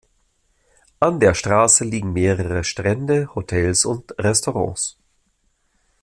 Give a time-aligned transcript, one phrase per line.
[0.99, 4.97] An der Straße liegen mehrere Strände, Hotels und Restaurants.